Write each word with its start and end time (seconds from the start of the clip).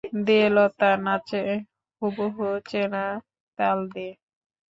দে 0.25 0.39
লতা, 0.55 0.89
নাচে 1.05 1.43
হুবুহু 2.01 2.47
চেনা 2.69 3.05
তাল 3.59 3.79
দে। 3.93 4.07